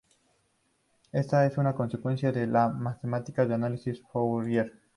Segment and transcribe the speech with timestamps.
[1.11, 4.73] Esta es una consecuencia de las matemáticas del análisis de Fourier.